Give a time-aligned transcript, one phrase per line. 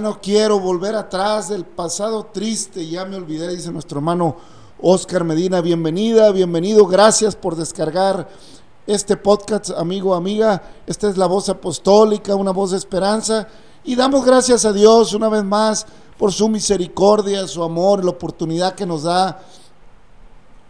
[0.00, 4.36] No quiero volver atrás del pasado triste, ya me olvidé, dice nuestro hermano
[4.80, 5.60] Oscar Medina.
[5.60, 8.28] Bienvenida, bienvenido, gracias por descargar
[8.86, 10.62] este podcast, amigo, amiga.
[10.86, 13.48] Esta es la voz apostólica, una voz de esperanza.
[13.82, 15.84] Y damos gracias a Dios una vez más
[16.16, 19.42] por su misericordia, su amor, la oportunidad que nos da,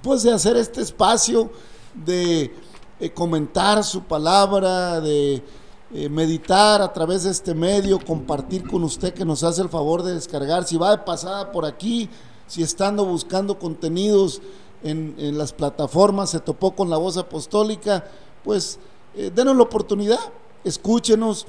[0.02, 1.50] pues de hacer este espacio,
[1.94, 2.54] de
[2.98, 5.44] eh, comentar su palabra, de
[5.90, 10.02] eh, meditar a través de este medio, compartir con usted que nos hace el favor
[10.02, 10.64] de descargar.
[10.64, 12.11] Si va de pasada por aquí,
[12.46, 14.43] si estando buscando contenidos
[14.82, 18.05] en, las plataformas, se topó con la voz apostólica,
[18.44, 18.79] pues
[19.14, 20.19] eh, denos la oportunidad,
[20.62, 21.46] escúchenos,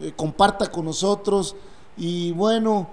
[0.00, 1.54] eh, comparta con nosotros
[1.98, 2.88] y bueno,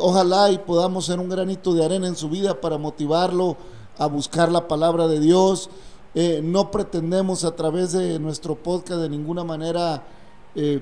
[0.00, 3.56] ojalá y podamos ser un granito de arena en su vida para motivarlo
[3.98, 5.70] a buscar la palabra de Dios.
[6.42, 10.04] No pretendemos a través de nuestro podcast de ninguna manera
[10.54, 10.80] eh,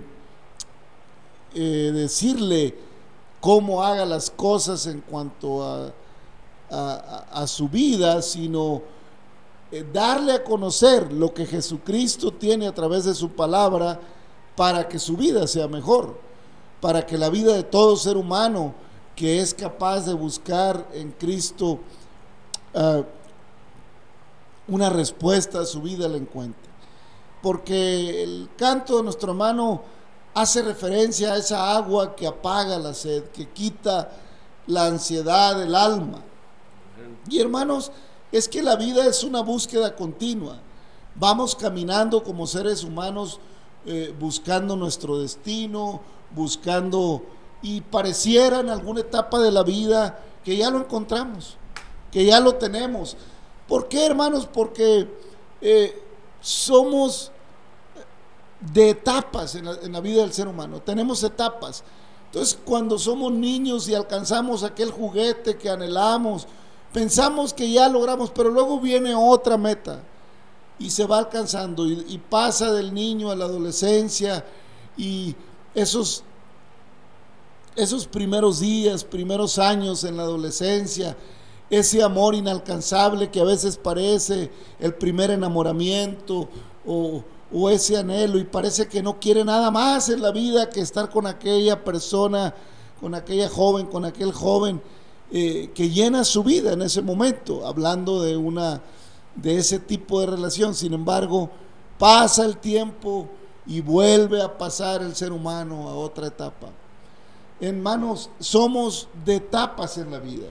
[1.54, 2.74] eh, decirle
[3.40, 5.92] cómo haga las cosas en cuanto a,
[7.46, 8.80] su vida, sino
[9.70, 14.00] eh, darle a conocer lo que Jesucristo tiene a través de su palabra
[14.56, 16.18] para que su vida sea mejor,
[16.80, 18.74] para que la vida de todo ser humano
[19.14, 21.78] que es capaz de buscar en Cristo
[22.74, 23.02] ah,
[24.68, 26.71] una respuesta a su vida la encuentre.
[27.42, 29.82] Porque el canto de nuestro hermano
[30.34, 34.10] hace referencia a esa agua que apaga la sed, que quita
[34.66, 36.22] la ansiedad del alma.
[37.28, 37.92] Y hermanos,
[38.30, 40.58] es que la vida es una búsqueda continua.
[41.14, 43.38] Vamos caminando como seres humanos
[43.84, 46.00] eh, buscando nuestro destino,
[46.30, 47.22] buscando,
[47.60, 51.56] y pareciera en alguna etapa de la vida que ya lo encontramos,
[52.10, 53.16] que ya lo tenemos.
[53.68, 54.48] ¿Por qué, hermanos?
[54.50, 55.08] Porque
[55.60, 56.02] eh,
[56.42, 57.30] somos
[58.60, 61.82] de etapas en la, vida del ser humano, tenemos etapas.
[62.26, 66.46] Entonces, cuando somos niños y alcanzamos aquel juguete que anhelamos,
[66.92, 70.02] pensamos que ya logramos, pero luego viene otra meta
[70.78, 74.44] y se va alcanzando y, y pasa del niño a la adolescencia
[74.96, 75.34] y
[75.74, 76.24] esos,
[77.76, 81.16] esos primeros días, primeros años en la adolescencia,
[81.72, 86.46] ese amor inalcanzable que a veces parece el primer enamoramiento
[86.86, 87.24] o,
[87.70, 91.26] ese anhelo y parece que no quiere nada más en la vida que estar con
[91.26, 92.54] aquella persona,
[93.00, 94.82] con aquella joven, con aquel joven
[95.30, 98.82] eh, que llena su vida en ese momento, hablando de una
[99.34, 100.74] de ese tipo de relación.
[100.74, 101.48] Sin embargo,
[101.98, 103.28] pasa el tiempo
[103.66, 106.68] y vuelve a pasar el ser humano a otra etapa.
[107.60, 110.48] Hermanos, somos de etapas en la vida.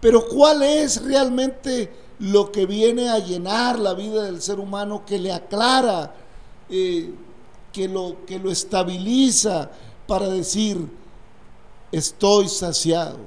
[0.00, 5.18] Pero ¿cuál es realmente lo que viene a llenar la vida del ser humano, que
[5.18, 6.14] le aclara,
[6.68, 7.14] eh,
[7.72, 9.70] que, lo, que lo estabiliza
[10.06, 10.88] para decir,
[11.92, 13.18] estoy saciado?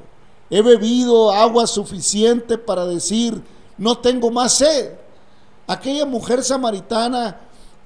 [0.50, 3.42] He bebido agua suficiente para decir,
[3.78, 4.94] no tengo más sed.
[5.68, 7.40] Aquella mujer samaritana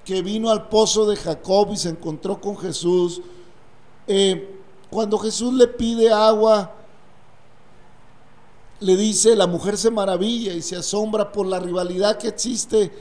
[0.03, 3.21] que vino al pozo de Jacob y se encontró con Jesús,
[4.07, 4.57] eh,
[4.89, 6.73] cuando Jesús le pide agua,
[8.79, 12.91] le dice, la mujer se maravilla y se asombra por la rivalidad que existe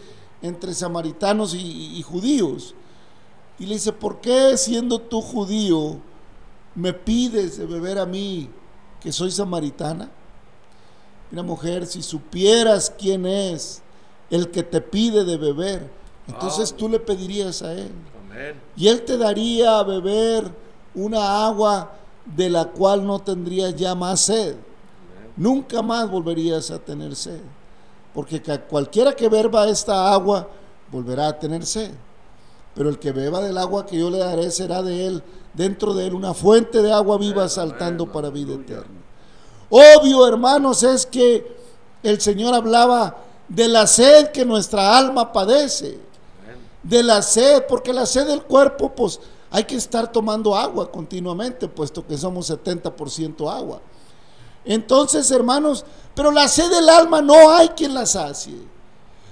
[0.42, 2.74] entre samaritanos y, y judíos.
[3.58, 5.98] Y le dice, ¿por qué siendo tú judío
[6.74, 8.50] me pides de beber a mí
[9.00, 10.10] que soy samaritana?
[11.30, 13.82] Mira mujer, si supieras quién es
[14.30, 15.90] el que te pide de beber,
[16.28, 17.90] entonces tú le pedirías a él.
[18.30, 18.60] Amén.
[18.76, 20.50] Y él te daría a beber
[20.94, 21.92] una agua
[22.24, 24.56] de la cual no tendrías ya más sed.
[25.36, 27.40] Nunca más volverías a tener sed.
[28.14, 30.48] Porque cualquiera que beba esta agua
[30.90, 31.90] volverá a tener sed.
[32.74, 35.22] Pero el que beba del agua que yo le daré será de él,
[35.54, 39.00] dentro de él, una fuente de agua viva saltando para vida eterna.
[39.68, 41.56] Obvio, hermanos, es que
[42.02, 43.16] el Señor hablaba
[43.48, 45.98] de la sed que nuestra alma padece.
[46.82, 49.18] De la sed, porque la sed del cuerpo, pues
[49.50, 53.80] hay que estar tomando agua continuamente, puesto que somos 70% agua.
[54.66, 55.84] Entonces, hermanos,
[56.14, 58.58] pero la sed del alma no hay quien la sacie.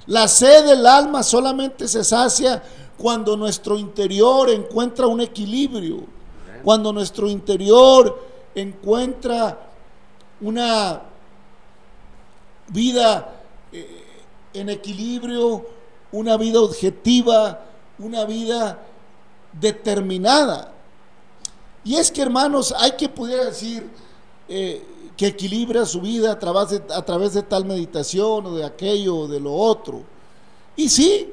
[0.07, 2.63] La sed del alma solamente se sacia
[2.97, 6.05] cuando nuestro interior encuentra un equilibrio,
[6.63, 8.23] cuando nuestro interior
[8.55, 9.59] encuentra
[10.41, 11.03] una
[12.69, 14.05] vida eh,
[14.53, 15.67] en equilibrio,
[16.13, 17.61] una vida objetiva,
[17.99, 18.79] una vida
[19.53, 20.73] determinada.
[21.83, 23.89] Y es que, hermanos, hay que poder decir
[24.49, 24.85] eh,
[25.17, 29.17] que equilibra su vida a través, de, a través de tal meditación o de aquello
[29.17, 30.03] o de lo otro.
[30.77, 31.33] Y sí,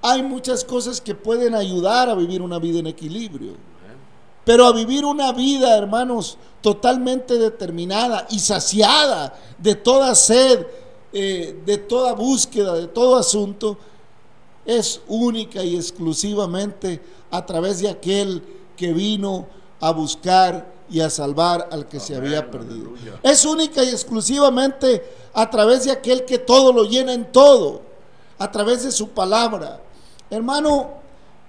[0.00, 3.54] hay muchas cosas que pueden ayudar a vivir una vida en equilibrio.
[4.44, 10.66] Pero a vivir una vida, hermanos, totalmente determinada y saciada de toda sed,
[11.12, 13.78] eh, de toda búsqueda, de todo asunto,
[14.64, 17.00] es única y exclusivamente
[17.30, 18.42] a través de aquel
[18.76, 19.46] que vino
[19.80, 22.90] a buscar y a salvar al que se había perdido.
[22.90, 23.18] aleluya.
[23.22, 27.80] Es única y exclusivamente a través de aquel que todo lo llena en todo,
[28.38, 29.80] a través de su palabra.
[30.28, 30.90] Hermano,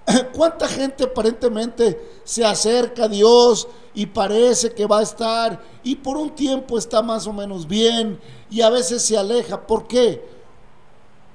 [0.34, 6.16] ¿cuánta gente aparentemente se acerca a Dios y parece que va a estar y por
[6.16, 9.68] un tiempo está más o menos bien y a veces se aleja?
[9.68, 10.26] ¿Por qué?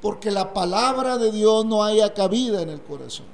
[0.00, 3.26] Porque la palabra de Dios no haya cabida en el corazón.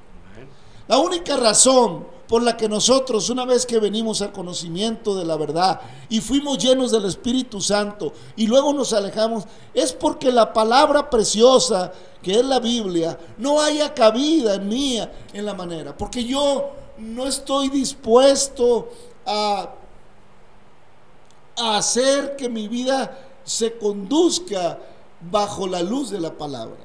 [0.89, 5.37] La única razón por la que nosotros, una vez que venimos al conocimiento de la
[5.37, 11.09] verdad y fuimos llenos del Espíritu Santo y luego nos alejamos, es porque la palabra
[11.09, 15.01] preciosa que es la Biblia no haya cabida en mí
[15.33, 15.97] en la manera.
[15.97, 18.89] Porque yo no estoy dispuesto
[19.25, 19.73] a,
[21.57, 24.81] a hacer que mi vida se conduzca
[25.31, 26.81] bajo la luz de la palabra.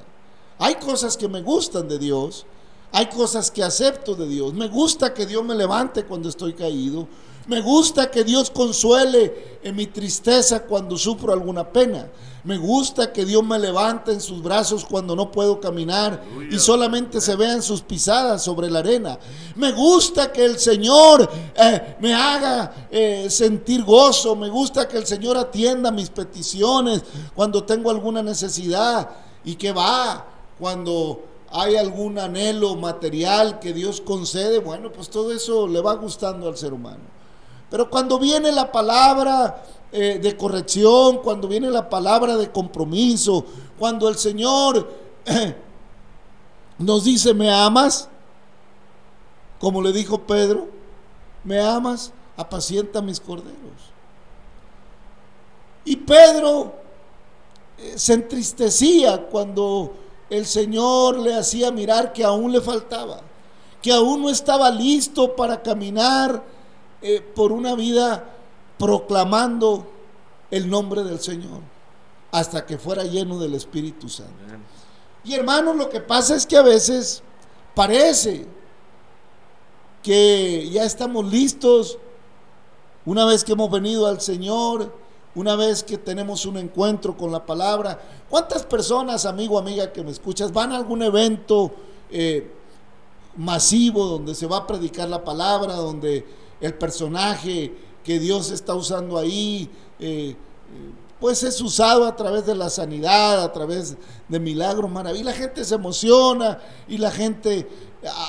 [0.60, 2.46] Hay cosas que me gustan de Dios,
[2.92, 4.54] hay cosas que acepto de Dios.
[4.54, 7.06] Me gusta que Dios me levante cuando estoy caído.
[7.46, 12.08] Me gusta que Dios consuele en mi tristeza cuando sufro alguna pena.
[12.44, 17.20] Me gusta que Dios me levante en sus brazos cuando no puedo caminar y solamente
[17.20, 19.18] se vean sus pisadas sobre la arena.
[19.56, 24.36] Me gusta que el Señor eh, me haga eh, sentir gozo.
[24.36, 27.02] Me gusta que el Señor atienda mis peticiones
[27.34, 29.08] cuando tengo alguna necesidad
[29.44, 30.26] y que va
[30.58, 36.48] cuando hay algún anhelo material que Dios concede, bueno, pues todo eso le va gustando
[36.48, 37.02] al ser humano.
[37.68, 43.44] Pero cuando viene la palabra eh, de corrección, cuando viene la palabra de compromiso,
[43.78, 44.88] cuando el Señor
[46.78, 48.08] nos dice, ¿me amas?
[49.58, 50.68] Como le dijo Pedro,
[51.42, 52.12] ¿me amas?
[52.36, 53.90] Apacienta mis corderos.
[55.84, 56.74] Y Pedro
[57.78, 59.94] eh, se entristecía cuando
[60.30, 63.20] el Señor le hacía mirar que aún le faltaba,
[63.82, 66.42] que aún no estaba listo para caminar
[67.02, 68.24] eh, por una vida
[68.78, 69.86] proclamando
[70.50, 71.60] el nombre del Señor,
[72.30, 74.32] hasta que fuera lleno del Espíritu Santo.
[75.24, 77.22] Y hermanos, lo que pasa es que a veces
[77.74, 78.46] parece
[80.02, 81.98] que ya estamos listos
[83.04, 84.94] una vez que hemos venido al Señor,
[85.34, 87.98] una vez que tenemos un encuentro con la palabra.
[88.28, 91.70] ¿Cuántas personas, amigo, amiga, que me escuchas, van a algún evento
[92.10, 92.50] eh,
[93.36, 96.26] masivo donde se va a predicar la palabra, donde
[96.60, 97.72] el personaje
[98.02, 100.36] que Dios está usando ahí, eh,
[101.20, 103.96] pues es usado a través de la sanidad, a través
[104.28, 105.26] de milagros, maravillas.
[105.26, 106.58] La gente se emociona
[106.88, 107.68] y la gente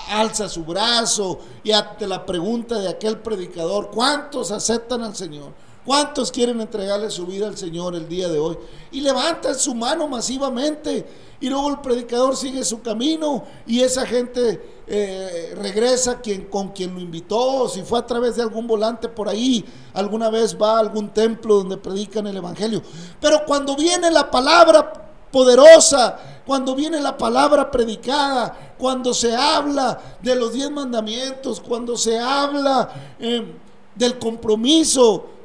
[0.09, 5.53] alza su brazo y ante la pregunta de aquel predicador, ¿cuántos aceptan al Señor?
[5.91, 8.57] ¿Cuántos quieren entregarle su vida al Señor el día de hoy?
[8.93, 11.05] Y levantan su mano masivamente
[11.41, 16.95] y luego el predicador sigue su camino y esa gente eh, regresa quien, con quien
[16.95, 20.79] lo invitó, si fue a través de algún volante por ahí, alguna vez va a
[20.79, 22.81] algún templo donde predican el Evangelio.
[23.19, 24.93] Pero cuando viene la palabra
[25.29, 32.17] poderosa, cuando viene la palabra predicada, cuando se habla de los diez mandamientos, cuando se
[32.17, 33.45] habla eh,
[33.93, 35.40] del compromiso,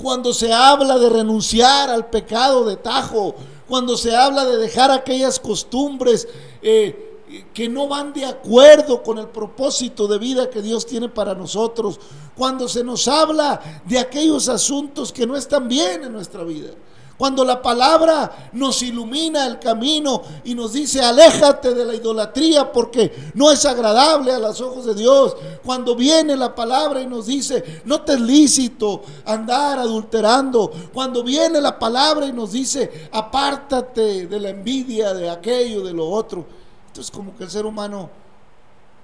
[0.00, 3.34] cuando se habla de renunciar al pecado de tajo,
[3.68, 6.28] cuando se habla de dejar aquellas costumbres
[6.62, 7.18] eh,
[7.52, 11.98] que no van de acuerdo con el propósito de vida que Dios tiene para nosotros,
[12.36, 16.70] cuando se nos habla de aquellos asuntos que no están bien en nuestra vida.
[17.18, 23.32] Cuando la palabra nos ilumina el camino y nos dice, aléjate de la idolatría porque
[23.34, 25.36] no es agradable a los ojos de Dios.
[25.64, 30.70] Cuando viene la palabra y nos dice, no te es lícito andar adulterando.
[30.94, 36.08] Cuando viene la palabra y nos dice, apártate de la envidia, de aquello, de lo
[36.08, 36.46] otro.
[36.86, 38.10] Entonces como que el ser humano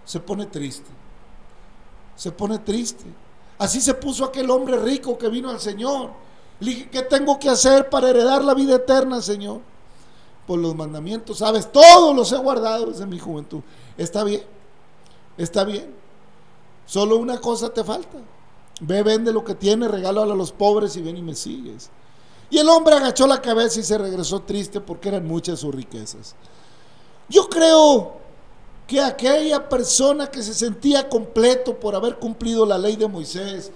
[0.05, 0.89] se pone triste.
[2.15, 3.07] Se pone triste.
[3.59, 6.23] Así se puso aquel hombre rico que vino al Señor
[6.61, 9.61] le dije, ¿qué tengo que hacer para heredar la vida eterna, Señor?
[10.47, 13.61] Por los mandamientos, sabes, todos los he guardado desde mi juventud.
[13.97, 14.43] Está bien,
[15.37, 15.95] está bien.
[16.87, 18.19] Solo una cosa te falta.
[18.81, 21.91] Ve, vende lo que tiene, regálalo a los pobres y ven y me sigues.
[22.51, 26.35] Y el hombre agachó la cabeza y se regresó triste porque eran muchas sus riquezas.
[27.29, 28.19] Yo creo
[28.87, 33.73] que aquella persona que se sentía completo por haber cumplido la ley de Moisés,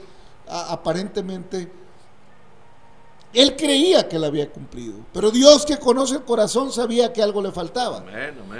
[0.47, 1.71] aparentemente,
[3.33, 7.43] él creía que la había cumplido, pero Dios que conoce el corazón sabía que algo
[7.43, 8.05] le faltaba.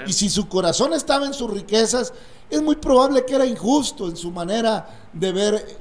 [0.05, 2.13] Y si su corazón estaba en sus riquezas,
[2.49, 5.77] es muy probable que era injusto en su manera de ver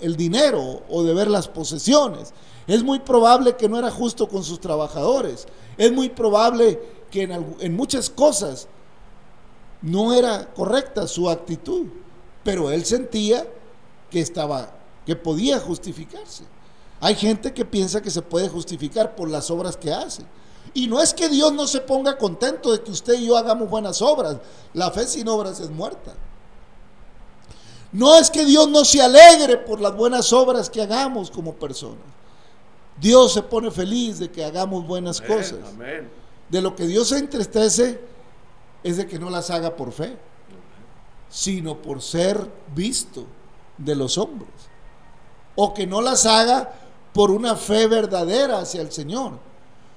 [0.00, 2.32] el dinero o de ver las posesiones.
[2.66, 5.46] Es muy probable que no era justo con sus trabajadores.
[5.76, 8.66] Es muy probable que en, en muchas cosas
[9.82, 11.86] no era correcta su actitud,
[12.44, 13.46] pero él sentía
[14.10, 14.70] que estaba,
[15.04, 16.44] que podía justificarse.
[17.02, 20.22] Hay gente que piensa que se puede justificar por las obras que hace.
[20.72, 23.68] Y no es que Dios no se ponga contento de que usted y yo hagamos
[23.68, 24.36] buenas obras.
[24.72, 26.14] La fe sin obras es muerta.
[27.90, 32.04] No es que Dios no se alegre por las buenas obras que hagamos como personas.
[33.00, 35.58] Dios se pone feliz de que hagamos buenas cosas.
[36.48, 38.00] De lo que Dios se entristece
[38.84, 40.16] es de que no las haga por fe,
[41.28, 43.26] sino por ser visto
[43.76, 44.50] de los hombres.
[45.56, 46.72] O que no las haga
[47.12, 49.32] por una fe verdadera hacia el Señor,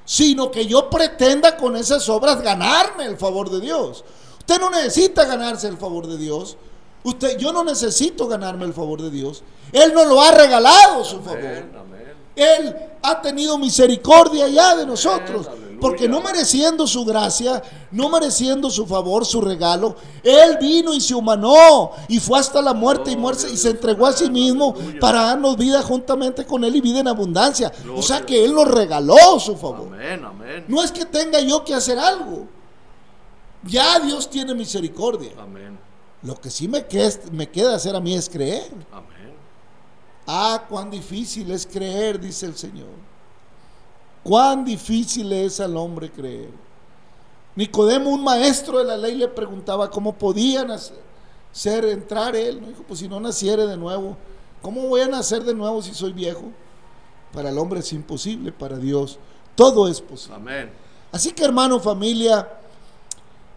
[0.04, 4.04] sino que yo pretenda con esas obras ganarme el favor de Dios.
[4.40, 6.58] Usted no necesita ganarse el favor de Dios.
[7.04, 9.44] Usted, yo no necesito ganarme el favor de Dios.
[9.72, 11.40] Él nos lo ha regalado su favor.
[12.36, 15.48] Él ha tenido misericordia ya de nosotros.
[15.80, 21.16] Porque no mereciendo su gracia, no mereciendo su favor, su regalo, Él vino y se
[21.16, 25.24] humanó y fue hasta la muerte y muerte y se entregó a sí mismo para
[25.24, 27.72] darnos vida juntamente con Él y vida en abundancia.
[27.96, 29.90] O sea que Él nos regaló su favor.
[30.68, 32.48] No es que tenga yo que hacer algo.
[33.64, 35.32] Ya Dios tiene misericordia.
[36.22, 38.72] Lo que sí me queda, me queda hacer a mí es creer.
[40.28, 42.88] Ah, cuán difícil es creer, dice el Señor.
[44.26, 46.50] Cuán difícil es al hombre creer.
[47.56, 50.66] Nicodemo, un maestro de la ley, le preguntaba cómo podía
[51.52, 52.60] ser, entrar él.
[52.60, 54.18] No dijo, pues si no naciere de nuevo,
[54.64, 56.46] ¿cómo voy a nacer de nuevo si soy viejo?
[57.32, 59.20] Para el hombre es imposible, para Dios
[59.54, 60.36] todo es posible.
[61.12, 62.50] Así que hermano, familia,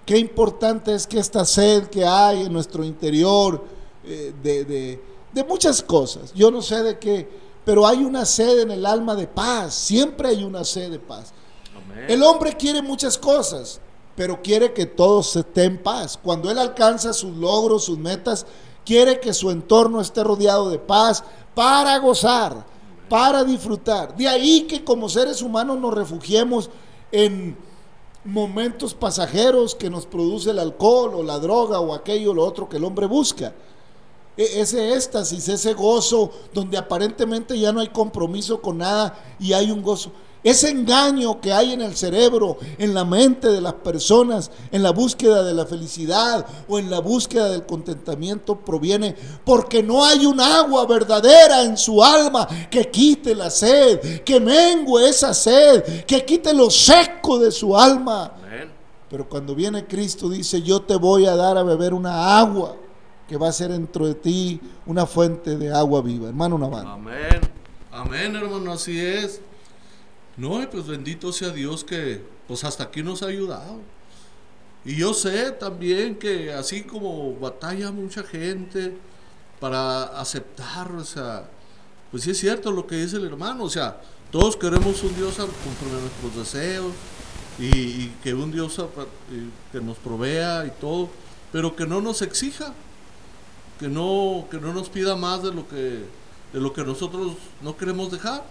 [0.04, 3.64] qué importante es que esta sed que hay en nuestro interior
[4.04, 7.28] eh, de, de- de muchas cosas, yo no sé de qué,
[7.68, 11.34] pero hay una sed en el alma de paz, siempre hay una sed de paz.
[11.76, 12.06] Amén.
[12.08, 13.78] El hombre quiere muchas cosas,
[14.16, 16.16] pero quiere que todo se esté en paz.
[16.16, 18.46] Cuando él alcanza sus logros, sus metas,
[18.86, 21.22] quiere que su entorno esté rodeado de paz
[21.54, 22.64] para gozar,
[23.06, 24.16] para disfrutar.
[24.16, 26.70] De ahí que como seres humanos nos refugiemos
[27.12, 27.54] en
[28.24, 32.66] momentos pasajeros que nos produce el alcohol o la droga o aquello o lo otro
[32.66, 33.52] que el hombre busca.
[34.38, 39.70] E- Ese éxtasis, ese gozo donde aparentemente ya no hay compromiso con nada y hay
[39.70, 40.12] un gozo.
[40.44, 44.92] Ese engaño que hay en el cerebro, en la mente de las personas, en la
[44.92, 50.40] búsqueda de la felicidad o en la búsqueda del contentamiento proviene porque no hay un
[50.40, 56.54] agua verdadera en su alma que quite la sed, que mengue esa sed, que quite
[56.54, 58.32] lo seco de su alma.
[59.10, 62.76] Pero cuando viene Cristo dice, yo te voy a dar a beber una agua
[63.28, 66.28] que va a ser dentro de ti una fuente de agua viva.
[66.28, 66.88] Hermano Navarro.
[66.88, 67.40] Amén.
[67.92, 69.40] Amén, hermano, así es.
[70.36, 73.80] No, y pues bendito sea Dios que pues hasta aquí nos ha ayudado.
[74.84, 78.96] Y yo sé también que así como batalla mucha gente
[79.60, 81.50] para aceptar, o sea,
[82.10, 85.34] pues sí es cierto lo que dice el hermano, o sea, todos queremos un Dios
[85.34, 86.92] conforme a nuestros deseos
[87.58, 88.80] y, y que un Dios
[89.72, 91.10] que nos provea y todo,
[91.50, 92.72] pero que no nos exija,
[93.78, 96.04] que no, que no nos pida más de lo que,
[96.52, 98.44] de lo que nosotros no queremos dejar.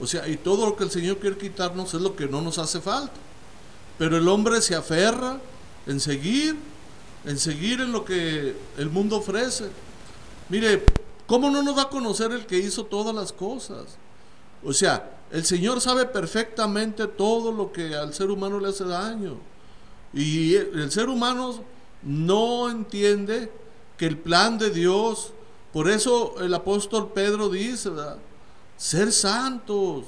[0.00, 2.58] O sea, y todo lo que el Señor quiere quitarnos es lo que no nos
[2.58, 3.12] hace falta.
[3.98, 5.38] Pero el hombre se aferra
[5.86, 6.56] en seguir,
[7.24, 9.68] en seguir en lo que el mundo ofrece.
[10.48, 10.84] Mire,
[11.26, 13.96] ¿cómo no nos va a conocer el que hizo todas las cosas?
[14.64, 19.36] O sea, el Señor sabe perfectamente todo lo que al ser humano le hace daño.
[20.12, 21.60] Y el ser humano
[22.02, 23.50] no entiende
[24.02, 25.32] que el plan de Dios,
[25.72, 27.88] por eso el apóstol Pedro dice,
[28.76, 30.06] ser santos,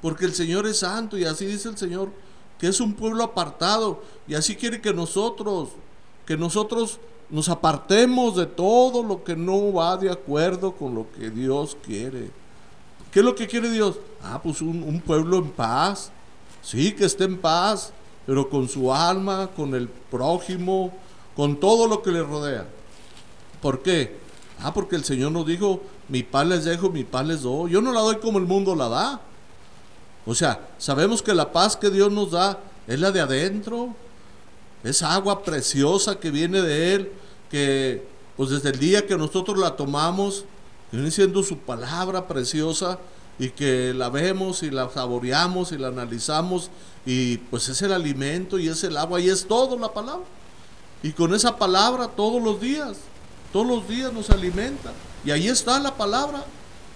[0.00, 2.12] porque el Señor es santo y así dice el Señor,
[2.60, 5.70] que es un pueblo apartado y así quiere que nosotros,
[6.24, 11.28] que nosotros nos apartemos de todo lo que no va de acuerdo con lo que
[11.28, 12.30] Dios quiere.
[13.10, 13.96] ¿Qué es lo que quiere Dios?
[14.22, 16.12] Ah, pues un pueblo en paz.
[16.62, 17.92] Sí, que esté en paz,
[18.26, 20.92] pero con su alma, con el prójimo,
[21.34, 22.68] con todo lo que le rodea.
[23.64, 24.14] ¿Por qué?
[24.60, 27.70] Ah, porque el Señor nos dijo, mi paz les dejo, mi paz les doy.
[27.70, 29.22] Yo no la doy como el mundo la da.
[30.26, 33.96] O sea, sabemos que la paz que Dios nos da es la de adentro.
[34.82, 37.12] Es agua preciosa que viene de Él,
[37.50, 40.44] que pues desde el día que nosotros la tomamos,
[40.92, 42.98] viene siendo su palabra preciosa
[43.38, 46.70] y que la vemos y la saboreamos y la analizamos
[47.06, 50.26] y pues es el alimento y es el agua y es todo la palabra.
[51.02, 52.98] Y con esa palabra todos los días,
[53.54, 54.90] todos los días nos alimenta.
[55.24, 56.44] Y ahí está la palabra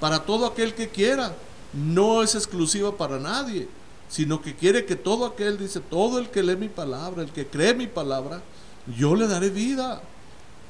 [0.01, 1.33] para todo aquel que quiera.
[1.73, 3.68] No es exclusiva para nadie,
[4.09, 7.47] sino que quiere que todo aquel, dice, todo el que lee mi palabra, el que
[7.47, 8.42] cree mi palabra,
[8.99, 10.03] yo le daré vida.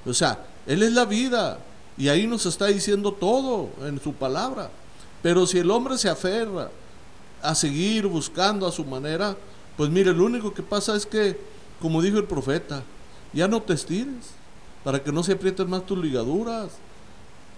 [0.04, 1.58] O sea, Él es la vida.
[1.96, 4.70] Y ahí nos está diciendo todo en su palabra.
[5.22, 6.68] Pero si el hombre se aferra
[7.40, 9.38] a seguir buscando a su manera,
[9.78, 11.40] pues mire, lo único que pasa es que,
[11.80, 12.82] como dijo el profeta,
[13.32, 14.37] ya no te estires
[14.88, 16.70] para que no se aprieten más tus ligaduras.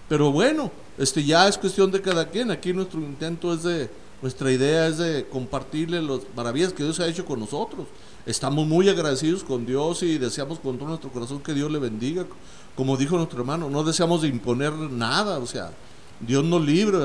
[0.09, 2.51] Pero bueno, este ya es cuestión de cada quien.
[2.51, 3.89] Aquí nuestro intento es de,
[4.21, 7.87] nuestra idea es de compartirle las maravillas que Dios ha hecho con nosotros.
[8.27, 12.27] Estamos muy agradecidos con Dios y deseamos con todo nuestro corazón que Dios le bendiga.
[12.75, 15.71] Como dijo nuestro hermano, no deseamos de imponer nada, o sea,
[16.19, 16.99] Dios nos libre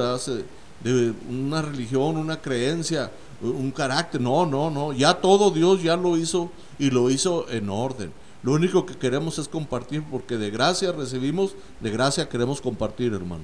[0.84, 3.12] de una religión, una creencia,
[3.44, 4.20] un carácter.
[4.20, 4.92] No, no, no.
[4.92, 8.25] Ya todo Dios ya lo hizo y lo hizo en orden.
[8.46, 13.42] Lo único que queremos es compartir porque de gracia recibimos, de gracia queremos compartir, hermano.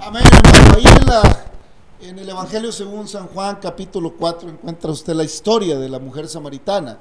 [0.00, 0.74] Amén, hermano.
[0.74, 1.44] Ahí en, la,
[2.00, 6.26] en el Evangelio según San Juan, capítulo 4, encuentra usted la historia de la mujer
[6.26, 6.98] samaritana.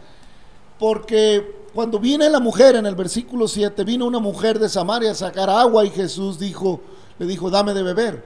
[0.78, 5.16] Porque cuando viene la mujer, en el versículo 7, vino una mujer de Samaria a
[5.16, 6.82] sacar agua y Jesús dijo,
[7.18, 8.24] le dijo, dame de beber.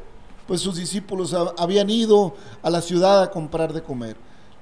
[0.48, 4.18] Pues sus discípulos ha- habían ido a la ciudad a comprar de comer.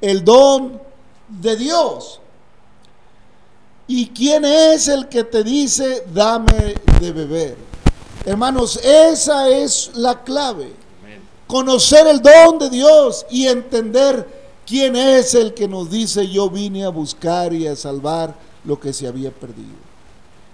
[0.00, 0.80] el don
[1.28, 2.20] de Dios.
[3.86, 7.56] ¿Y quién es el que te dice, dame de beber?
[8.24, 10.72] Hermanos, esa es la clave.
[11.02, 11.20] Amén.
[11.46, 14.26] Conocer el don de Dios y entender
[14.66, 18.34] quién es el que nos dice, yo vine a buscar y a salvar
[18.64, 19.74] lo que se había perdido.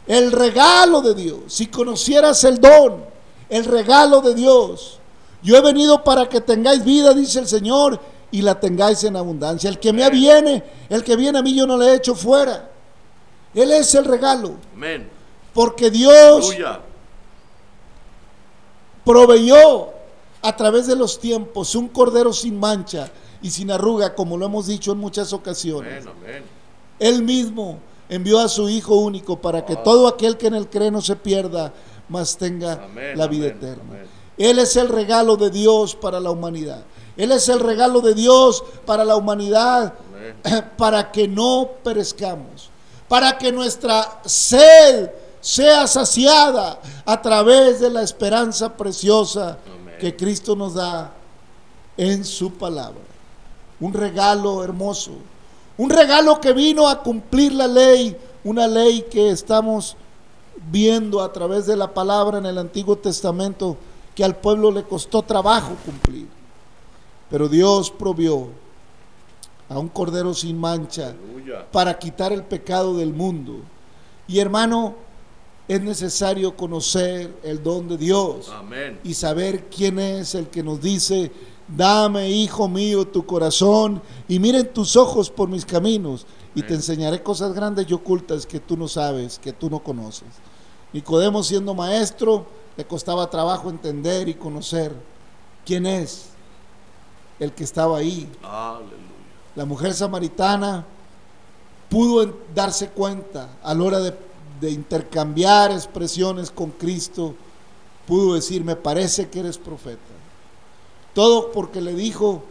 [0.06, 3.04] El regalo de Dios, si conocieras el don,
[3.48, 4.98] el regalo de Dios.
[5.42, 8.00] Yo he venido para que tengáis vida, dice el Señor,
[8.38, 9.70] y la tengáis en abundancia.
[9.70, 12.68] El que me viene, el que viene a mí yo no le echo fuera.
[13.54, 15.08] Él es el regalo, Amén.
[15.54, 16.80] porque Dios Aleluya.
[19.04, 19.88] proveyó
[20.42, 23.10] a través de los tiempos un cordero sin mancha
[23.42, 26.02] y sin arruga, como lo hemos dicho en muchas ocasiones.
[26.06, 26.42] Amén, amén.
[26.98, 29.82] Él mismo envió a su Hijo único para que Ah.
[29.82, 31.72] todo aquel que en él cree no se pierda,
[32.08, 34.04] mas tenga Amén, la vida eterna.
[34.38, 36.84] Él es el regalo de Dios para la humanidad.
[37.16, 39.94] Él es el regalo de Dios para la humanidad,
[40.44, 40.64] Amén.
[40.76, 42.70] para que no perezcamos,
[43.08, 49.94] para que nuestra sed sea saciada a través de la esperanza preciosa Amén.
[50.00, 51.12] que Cristo nos da
[51.96, 53.00] en su palabra.
[53.78, 55.12] Un regalo hermoso,
[55.78, 59.96] un regalo que vino a cumplir la ley, una ley que estamos
[60.70, 63.76] viendo a través de la palabra en el Antiguo Testamento
[64.14, 66.26] que al pueblo le costó trabajo cumplir.
[67.30, 68.48] Pero Dios provió
[69.68, 71.66] a un cordero sin mancha Aleluya.
[71.70, 73.60] para quitar el pecado del mundo.
[74.28, 74.94] Y hermano,
[75.68, 79.00] es necesario conocer el don de Dios Amén.
[79.02, 81.32] y saber quién es el que nos dice,
[81.66, 87.22] dame, hijo mío, tu corazón y miren tus ojos por mis caminos y te enseñaré
[87.22, 90.28] cosas grandes y ocultas que tú no sabes, que tú no conoces.
[90.92, 94.94] Nicodemo siendo maestro, le costaba trabajo entender y conocer
[95.64, 96.35] quién es
[97.38, 98.30] el que estaba ahí.
[98.42, 98.96] Aleluya.
[99.54, 100.84] La mujer samaritana
[101.88, 104.14] pudo darse cuenta a la hora de,
[104.60, 107.34] de intercambiar expresiones con Cristo,
[108.06, 110.00] pudo decir, me parece que eres profeta.
[111.14, 112.42] Todo porque le dijo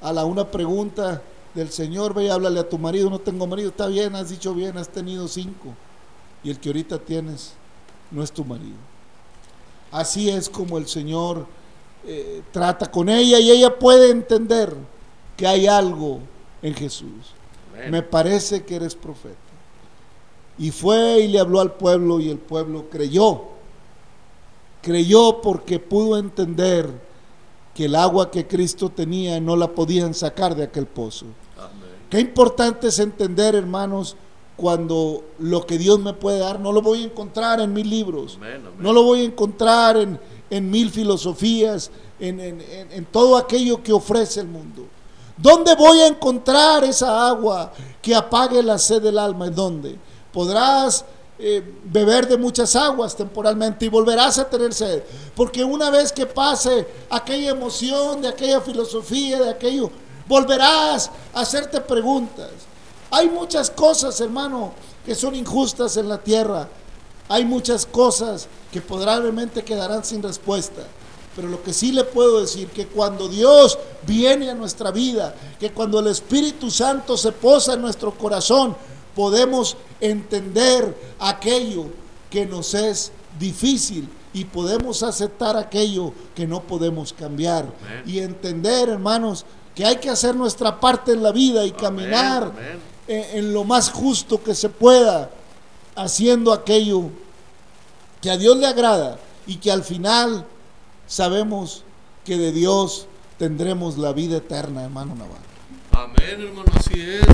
[0.00, 1.22] a la una pregunta
[1.54, 4.54] del Señor, ve y háblale a tu marido, no tengo marido, está bien, has dicho
[4.54, 5.74] bien, has tenido cinco,
[6.44, 7.54] y el que ahorita tienes
[8.10, 8.76] no es tu marido.
[9.90, 11.46] Así es como el Señor
[12.10, 14.74] eh, trata con ella y ella puede entender
[15.36, 16.20] que hay algo
[16.62, 17.34] en Jesús.
[17.74, 17.90] Amén.
[17.90, 19.36] Me parece que eres profeta.
[20.56, 23.42] Y fue y le habló al pueblo y el pueblo creyó.
[24.80, 26.88] Creyó porque pudo entender
[27.74, 31.26] que el agua que Cristo tenía no la podían sacar de aquel pozo.
[31.58, 31.90] Amén.
[32.08, 34.16] Qué importante es entender, hermanos,
[34.56, 38.36] cuando lo que Dios me puede dar no lo voy a encontrar en mil libros.
[38.36, 38.62] Amén.
[38.78, 40.18] No lo voy a encontrar en,
[40.50, 44.86] en mil filosofías, en, en- en- todo aquello que ofrece el mundo.
[45.36, 49.46] ¿Dónde voy a encontrar esa agua que apague la sed del alma?
[49.46, 49.96] ¿En dónde?
[50.32, 51.04] Podrás
[51.38, 55.02] eh, beber de muchas aguas temporalmente y volverás a tener sed.
[55.36, 59.90] Porque una vez que pase aquella emoción de aquella filosofía, de aquello,
[60.26, 62.50] volverás a hacerte preguntas.
[63.10, 64.72] Hay muchas cosas, hermano,
[65.06, 66.68] que son injustas en la tierra.
[67.28, 70.82] Hay muchas cosas que probablemente quedarán sin respuesta.
[71.36, 75.70] Pero lo que sí le puedo decir, que cuando Dios viene a nuestra vida, que
[75.70, 78.76] cuando el Espíritu Santo se posa en nuestro corazón,
[79.14, 81.86] podemos entender aquello
[82.30, 87.66] que nos es difícil y podemos aceptar aquello que no podemos cambiar.
[88.04, 92.50] Y entender, hermanos, que hay que hacer nuestra parte en la vida y caminar
[93.06, 95.30] en lo más justo que se pueda,
[95.98, 97.10] haciendo aquello
[98.22, 100.46] que a Dios le agrada y que al final
[101.06, 101.82] sabemos
[102.24, 103.06] que de Dios
[103.38, 105.48] tendremos la vida eterna, hermano Navarro.
[105.92, 107.26] Amén, hermano, así es.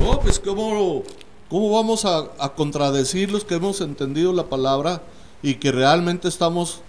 [0.00, 1.02] No, pues cómo,
[1.48, 5.02] cómo vamos a, a contradecir los que hemos entendido la palabra
[5.42, 6.80] y que realmente estamos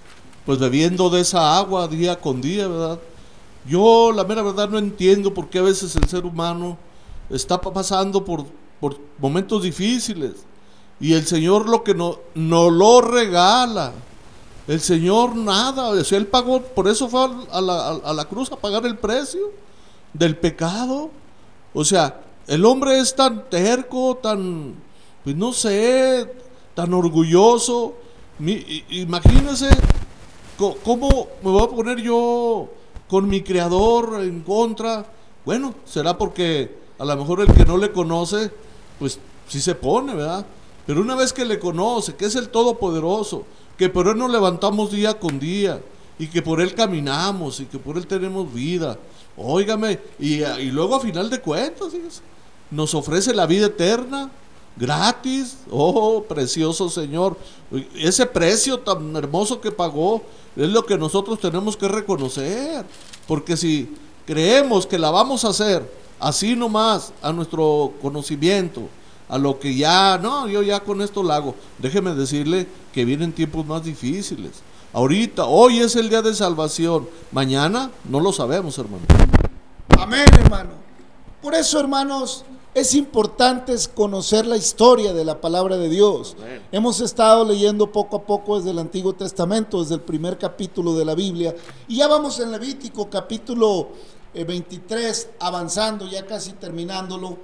[0.45, 2.99] pues bebiendo de esa agua día con día, ¿verdad?
[3.67, 6.77] Yo la mera verdad no entiendo por qué a veces el ser humano
[7.29, 8.45] está pa- pasando por,
[8.79, 10.33] por momentos difíciles
[10.99, 13.91] y el Señor lo que no, no lo regala.
[14.67, 18.51] El Señor nada, o sea, Él pagó, por eso fue a la, a la cruz
[18.51, 19.51] a pagar el precio
[20.13, 21.09] del pecado.
[21.73, 24.75] O sea, el hombre es tan terco, tan,
[25.23, 26.31] pues no sé,
[26.75, 27.95] tan orgulloso.
[28.39, 29.69] Mi- i- imagínese
[30.57, 32.69] co- cómo me voy a poner yo
[33.09, 35.05] con mi creador en contra.
[35.45, 38.49] Bueno, será porque a lo mejor el que no le conoce,
[38.97, 40.45] pues sí se pone, ¿verdad?
[40.85, 43.45] Pero una vez que le conoce, que es el Todopoderoso,
[43.77, 45.81] que por Él nos levantamos día con día,
[46.19, 48.97] y que por Él caminamos, y que por Él tenemos vida.
[49.37, 50.41] Óigame, y,
[50.71, 51.93] luego a final de cuentas,
[52.69, 54.29] nos ofrece la vida eterna,
[54.75, 55.57] gratis.
[55.71, 57.37] Oh, precioso Señor.
[57.95, 60.21] Ese precio tan hermoso que pagó
[60.55, 62.85] es lo que nosotros tenemos que reconocer.
[63.27, 63.93] Porque si
[64.25, 68.81] creemos que la vamos a hacer así nomás, a nuestro conocimiento,
[69.29, 71.55] a lo que ya, no, yo ya con esto lo hago.
[71.79, 74.61] Déjeme decirle que vienen tiempos más difíciles.
[74.93, 77.09] Ahorita, hoy es el día de salvación.
[77.31, 79.03] Mañana no lo sabemos, hermano.
[79.97, 80.71] Amén, hermano.
[81.41, 86.35] Por eso, hermanos, es importante conocer la historia de la palabra de Dios.
[86.39, 86.61] Amén.
[86.71, 91.05] Hemos estado leyendo poco a poco desde el Antiguo Testamento, desde el primer capítulo de
[91.05, 91.55] la Biblia,
[91.87, 93.89] y ya vamos en Levítico capítulo
[94.33, 97.37] eh, 23, avanzando, ya casi terminándolo.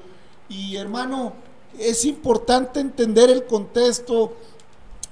[0.49, 1.33] Y hermano,
[1.79, 4.33] es importante entender el contexto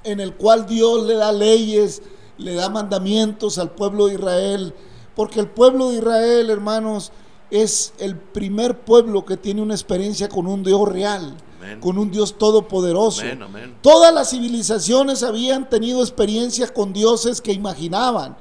[0.04, 2.02] en el cual Dios le da leyes,
[2.38, 4.74] le da mandamientos al pueblo de Israel,
[5.16, 7.12] porque el pueblo de Israel, hermanos,
[7.50, 11.80] es el primer pueblo que tiene una experiencia con un Dios real, Amén.
[11.80, 13.22] con un Dios todopoderoso.
[13.22, 13.78] Amén, amén.
[13.82, 18.38] Todas las civilizaciones habían tenido experiencias con dioses que imaginaban.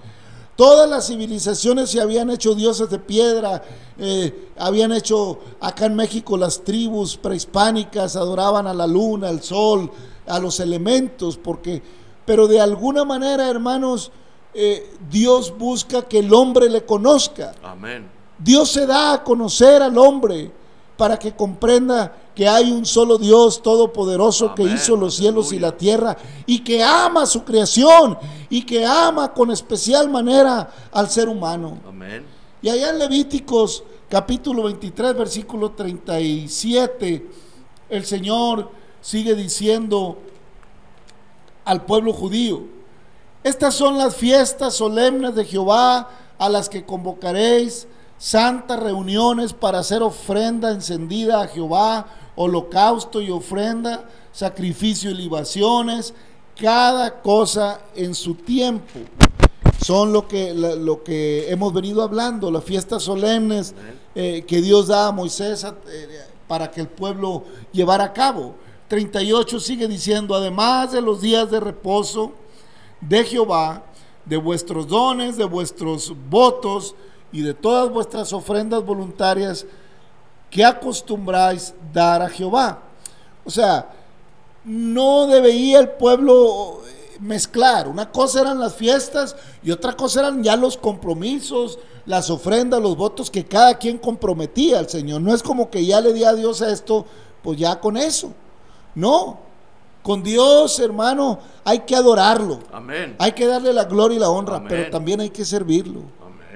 [0.57, 3.63] Todas las civilizaciones se habían hecho dioses de piedra,
[3.99, 9.91] eh, habían hecho acá en México las tribus prehispánicas, adoraban a la luna, al sol,
[10.27, 11.83] a los elementos, porque,
[12.25, 14.11] pero de alguna manera, hermanos,
[14.55, 17.55] eh, Dios busca que el hombre le conozca.
[17.63, 18.09] Amén.
[18.39, 20.51] Dios se da a conocer al hombre
[20.97, 25.75] para que comprenda que hay un solo Dios todopoderoso que hizo los cielos y la
[25.75, 28.19] tierra y que ama su creación
[28.51, 31.79] y que ama con especial manera al ser humano.
[31.89, 32.27] Amén.
[32.61, 37.27] Y allá en Levíticos capítulo 23 versículo 37
[37.89, 38.71] el Señor
[39.01, 40.19] sigue diciendo
[41.65, 42.65] al pueblo judío,
[43.45, 50.03] estas son las fiestas solemnes de Jehová a las que convocaréis santas reuniones para hacer
[50.03, 56.15] ofrenda encendida a Jehová, holocausto y ofrenda, sacrificio y libaciones,
[56.59, 59.01] cada cosa en su tiempo.
[59.85, 63.75] Son lo que, lo que hemos venido hablando, las fiestas solemnes
[64.15, 68.55] eh, que Dios da a Moisés eh, para que el pueblo llevara a cabo.
[68.89, 72.33] 38 sigue diciendo, además de los días de reposo
[73.01, 73.85] de Jehová,
[74.25, 76.95] de vuestros dones, de vuestros votos
[77.33, 79.67] y de todas vuestras ofrendas voluntarias
[80.51, 82.83] que acostumbráis dar a Jehová.
[83.45, 83.91] O sea,
[84.65, 87.89] no debería el pueblo eh, mezclar.
[87.89, 92.97] Una cosa eran las fiestas y otra cosa eran ya los compromisos, las ofrendas, los
[92.97, 95.21] votos que cada quien comprometía al Señor.
[95.21, 97.07] No es como que ya le di a Dios esto,
[97.43, 98.33] pues ya con eso.
[98.95, 99.39] No.
[100.03, 102.61] Con Dios, hermano, hay que adorarlo.
[102.73, 103.17] Amén.
[103.19, 104.69] Hay que darle la gloria y la honra, Amén.
[104.69, 106.03] pero también hay que servirlo.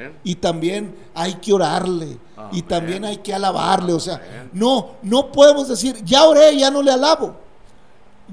[0.06, 0.18] Amén.
[0.24, 2.18] Y también hay que orarle.
[2.52, 3.92] Y también hay que alabarle.
[3.92, 4.50] O sea, Amén.
[4.52, 7.34] no, no podemos decir, ya oré, ya no le alabo.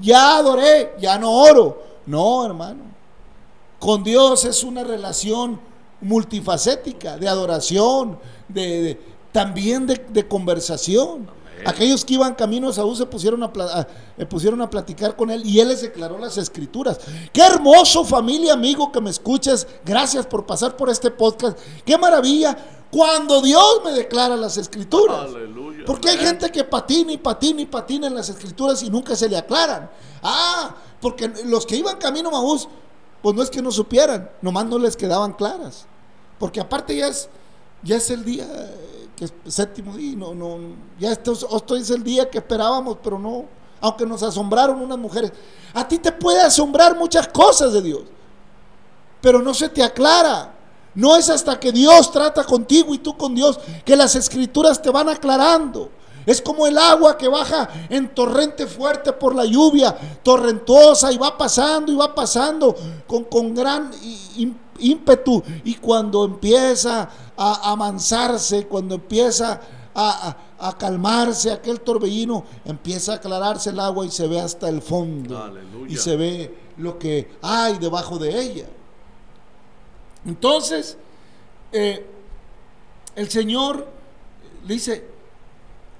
[0.00, 1.82] Ya adoré, ya no oro.
[2.06, 2.84] No, hermano.
[3.78, 5.60] Con Dios es una relación
[6.00, 9.00] multifacética, de adoración, de, de-
[9.32, 11.28] también de, de conversación.
[11.66, 13.50] Aquellos que iban camino a Saúl se pusieron a,
[14.16, 16.98] eh, pusieron a platicar con él y él les declaró las escrituras.
[17.32, 19.66] Qué hermoso familia, amigo, que me escuches.
[19.84, 21.58] Gracias por pasar por este podcast.
[21.84, 22.56] Qué maravilla
[22.90, 25.24] cuando Dios me declara las escrituras.
[25.24, 25.84] Aleluya.
[25.86, 29.28] Porque hay gente que patina y patina y patina en las escrituras y nunca se
[29.28, 29.90] le aclaran.
[30.22, 32.68] Ah, porque los que iban camino a Maús,
[33.22, 35.86] pues no es que no supieran, nomás no les quedaban claras.
[36.38, 37.28] Porque aparte ya es,
[37.82, 38.46] ya es el día
[39.18, 40.58] que es séptimo día, no, no,
[40.98, 43.46] ya esto, es- esto es el día que esperábamos, pero no,
[43.80, 45.32] aunque nos asombraron unas mujeres.
[45.74, 48.02] A ti te puede asombrar muchas cosas de Dios,
[49.20, 50.54] pero no se te aclara.
[50.94, 54.90] No es hasta que Dios trata contigo y tú con Dios que las escrituras te
[54.90, 55.90] van aclarando.
[56.26, 61.38] Es como el agua que baja en torrente fuerte por la lluvia, torrentosa, y va
[61.38, 62.74] pasando y va pasando
[63.06, 65.42] con, con gran í- ímpetu.
[65.64, 69.60] Y cuando empieza a amansarse, cuando empieza
[69.94, 74.68] a, a- a calmarse aquel torbellino, empieza a aclararse el agua y se ve hasta
[74.68, 75.38] el fondo.
[75.40, 75.92] Aleluya.
[75.92, 78.66] Y se ve lo que hay debajo de ella.
[80.26, 80.96] Entonces,
[81.72, 82.04] eh,
[83.14, 83.86] el Señor
[84.66, 85.04] le dice,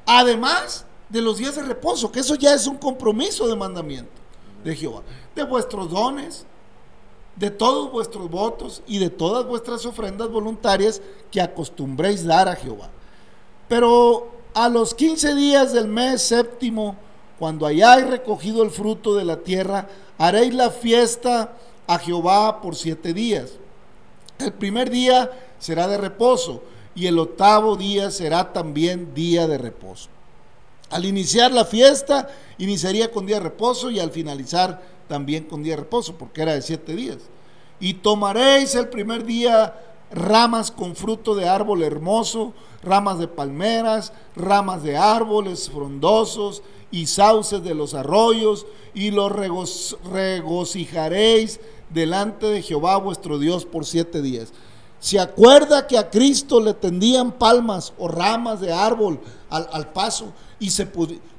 [0.06, 4.10] además de los días de reposo, que eso ya es un compromiso de mandamiento
[4.64, 5.02] de Jehová,
[5.34, 6.44] de vuestros dones,
[7.38, 12.90] de todos vuestros votos y de todas vuestras ofrendas voluntarias que acostumbréis dar a Jehová.
[13.68, 16.96] Pero a los 15 días del mes séptimo,
[17.38, 21.52] cuando hayáis recogido el fruto de la tierra, haréis la fiesta
[21.86, 23.52] a Jehová por siete días.
[24.38, 26.62] El primer día será de reposo
[26.94, 30.08] y el octavo día será también día de reposo.
[30.90, 35.74] Al iniciar la fiesta, iniciaría con día de reposo y al finalizar también con día
[35.74, 37.18] de reposo, porque era de siete días.
[37.80, 39.74] Y tomaréis el primer día
[40.10, 47.62] ramas con fruto de árbol hermoso, ramas de palmeras, ramas de árboles frondosos y sauces
[47.62, 54.52] de los arroyos, y los regocijaréis delante de Jehová vuestro Dios por siete días.
[55.00, 60.32] ¿Se acuerda que a Cristo le tendían palmas o ramas de árbol al, al paso?
[60.60, 60.86] Y se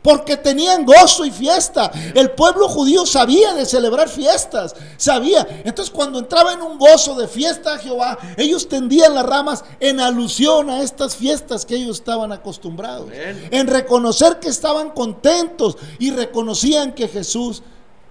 [0.01, 1.91] porque tenían gozo y fiesta.
[2.15, 5.45] El pueblo judío sabía de celebrar fiestas, sabía.
[5.65, 9.99] Entonces cuando entraba en un gozo de fiesta a Jehová, ellos tendían las ramas en
[9.99, 13.08] alusión a estas fiestas que ellos estaban acostumbrados.
[13.08, 13.49] Amén.
[13.51, 17.62] En reconocer que estaban contentos y reconocían que Jesús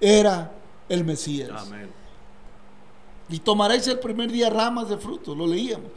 [0.00, 0.52] era
[0.88, 1.50] el Mesías.
[1.54, 1.90] Amén.
[3.30, 5.90] Y tomaréis el primer día ramas de frutos, lo leíamos.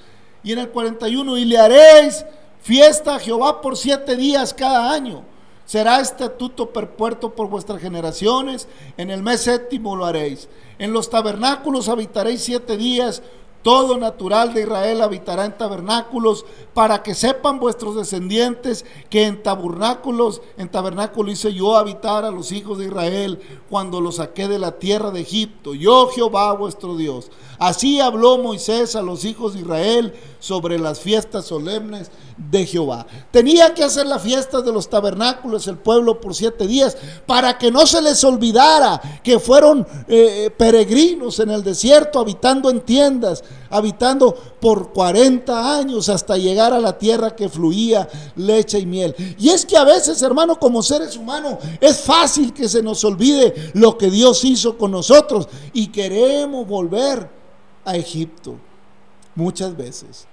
[0.43, 2.26] Y en el 41, y le haréis
[2.62, 5.24] fiesta a Jehová por siete días cada año.
[5.65, 8.67] Será estatuto perpuerto por vuestras generaciones.
[8.97, 10.50] En el mes séptimo lo haréis.
[10.80, 13.24] En los tabernáculos habitaréis siete días.
[13.63, 20.41] Todo natural de Israel habitará en tabernáculos, para que sepan vuestros descendientes que en tabernáculos,
[20.58, 24.71] en tabernáculo hice yo habitar a los hijos de Israel cuando los saqué de la
[24.74, 25.74] tierra de Egipto.
[25.74, 27.30] Yo Jehová vuestro Dios.
[27.60, 33.06] Así habló Moisés a los hijos de Israel sobre las fiestas solemnes de Jehová.
[33.30, 36.97] Tenía que hacer las fiestas de los tabernáculos el pueblo por siete días
[37.28, 42.82] para que no se les olvidara que fueron eh, peregrinos en el desierto, habitando en
[42.82, 49.16] tiendas, habitando por 40 años hasta llegar a la tierra que fluía leche y miel.
[49.40, 53.72] Y es que a veces, hermano, como seres humanos, es fácil que se nos olvide
[53.74, 57.30] lo que Dios hizo con nosotros y queremos volver
[57.86, 58.56] a Egipto
[59.36, 60.28] muchas veces.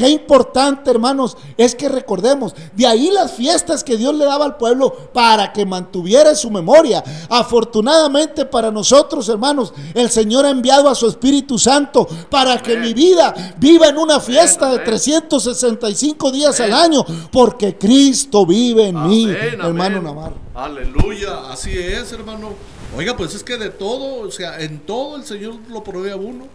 [0.00, 4.56] Qué importante, hermanos, es que recordemos, de ahí las fiestas que Dios le daba al
[4.56, 7.04] pueblo para que mantuviera su memoria.
[7.28, 12.94] Afortunadamente para nosotros, hermanos, el Señor ha enviado a su Espíritu Santo para que mi
[12.94, 14.86] vida viva en una fiesta de amén.
[14.86, 20.00] 365 días al año, porque Cristo vive en mí, hermano.
[20.00, 20.36] Navarro.
[20.54, 22.54] Aleluya, así es, hermano.
[22.96, 26.16] Oiga, pues es que de todo, o sea, en todo el Señor lo provee a
[26.16, 26.46] uno.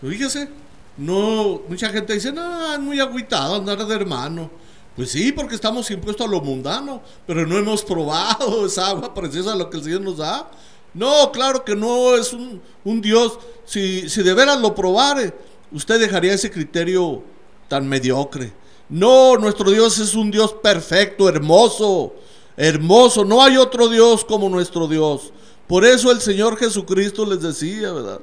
[0.00, 0.48] Fíjese,
[0.96, 4.50] no, mucha gente dice, no, muy agüitado andar de hermano.
[4.96, 9.56] Pues sí, porque estamos impuestos a lo mundano, pero no hemos probado esa agua preciosa,
[9.56, 10.48] lo que el Señor nos da.
[10.92, 13.38] No, claro que no es un, un Dios.
[13.64, 15.34] Si, si de veras lo probare,
[15.72, 17.22] usted dejaría ese criterio
[17.66, 18.52] tan mediocre.
[18.88, 22.14] No, nuestro Dios es un Dios perfecto, hermoso,
[22.56, 23.24] hermoso.
[23.24, 25.32] No hay otro Dios como nuestro Dios.
[25.66, 28.20] Por eso el Señor Jesucristo les decía, ¿verdad?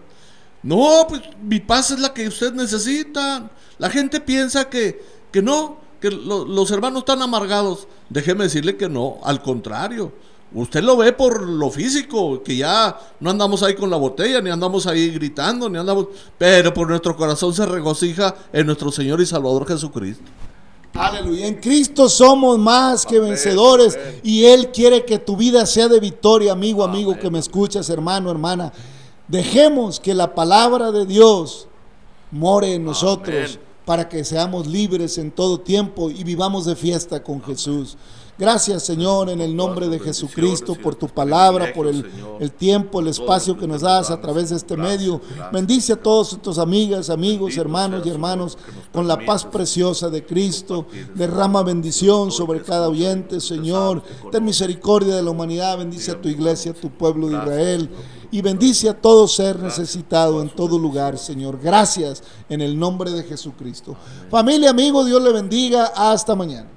[0.63, 3.49] No, pues mi paz es la que usted necesita.
[3.79, 7.87] La gente piensa que, que no, que lo- los hermanos están amargados.
[8.09, 10.11] Déjeme decirle que no, al contrario.
[10.53, 14.49] Usted lo ve por lo físico, que ya no andamos ahí con la botella, ni
[14.49, 16.07] andamos ahí gritando, ni andamos...
[16.37, 20.23] Pero por nuestro corazón se regocija en nuestro Señor y Salvador Jesucristo.
[20.93, 21.47] Aleluya.
[21.47, 24.19] En Cristo somos más que Amén, vencedores amén.
[24.23, 27.21] y Él quiere que tu vida sea de victoria, amigo, amigo Amén.
[27.21, 28.73] que me escuchas, hermano, hermana.
[29.31, 31.69] Dejemos que la palabra de Dios
[32.31, 33.59] more en nosotros Amén.
[33.85, 37.97] para que seamos libres en todo tiempo y vivamos de fiesta con Jesús.
[38.37, 42.03] Gracias, Señor, en el nombre de Jesucristo, por tu palabra, por el,
[42.39, 45.21] el tiempo, el espacio que nos das a través de este medio.
[45.53, 48.57] Bendice a todos tus amigas, amigos, hermanos y hermanos,
[48.91, 50.87] con la paz preciosa de Cristo.
[51.15, 54.03] Derrama bendición sobre cada oyente, Señor.
[54.31, 55.77] Ten misericordia de la humanidad.
[55.77, 57.89] Bendice a tu iglesia, a tu pueblo de Israel.
[58.31, 61.17] Y bendice a todo ser necesitado en todo lugar.
[61.17, 61.59] Señor.
[61.61, 63.95] Gracias en el nombre de Jesucristo.
[64.29, 65.91] Familia, amigo, Dios le bendiga.
[65.95, 66.67] Hasta mañana.